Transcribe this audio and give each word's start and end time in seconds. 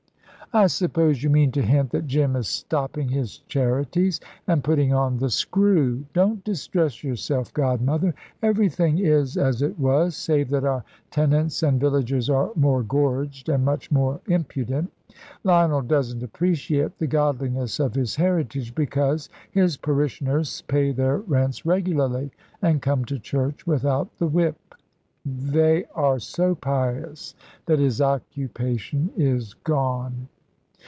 "I 0.53 0.67
suppose 0.67 1.23
you 1.23 1.29
mean 1.29 1.53
to 1.53 1.61
hint 1.61 1.91
that 1.91 2.07
Jim 2.07 2.35
is 2.35 2.49
stopping 2.49 3.07
his 3.07 3.37
charities 3.47 4.19
and 4.47 4.61
putting 4.61 4.91
on 4.91 5.15
the 5.17 5.29
screw. 5.29 6.03
Don't 6.13 6.43
distress 6.43 7.05
yourself, 7.05 7.53
godmother; 7.53 8.13
everything 8.43 8.97
is 8.97 9.37
as 9.37 9.61
it 9.61 9.79
was, 9.79 10.13
save 10.17 10.49
that 10.49 10.65
our 10.65 10.83
tenants 11.09 11.63
and 11.63 11.79
villagers 11.79 12.29
are 12.29 12.51
more 12.57 12.83
gorged 12.83 13.47
and 13.47 13.63
much 13.63 13.91
more 13.91 14.19
impudent. 14.27 14.91
Lionel 15.45 15.81
doesn't 15.83 16.21
appreciate 16.21 16.97
the 16.97 17.07
godliness 17.07 17.79
of 17.79 17.95
his 17.95 18.17
heritage, 18.17 18.75
because 18.75 19.29
his 19.51 19.77
parishioners 19.77 20.63
pay 20.63 20.91
their 20.91 21.19
rents 21.19 21.65
regularly 21.65 22.29
and 22.61 22.81
come 22.81 23.05
to 23.05 23.17
church 23.19 23.65
without 23.65 24.17
the 24.17 24.27
whip. 24.27 24.75
They 25.25 25.85
are 25.95 26.19
so 26.19 26.55
pious 26.55 27.35
that 27.67 27.79
his 27.79 28.01
occupation 28.01 29.11
is 29.15 29.53
gone." 29.53 30.27